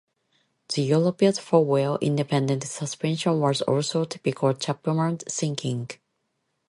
The 0.73 0.81
Europa's 0.81 1.37
four-wheel 1.37 1.99
independent 2.01 2.63
suspension 2.63 3.39
was 3.39 3.61
also 3.61 4.03
typical 4.03 4.51
Chapman 4.55 5.19
thinking. 5.19 5.91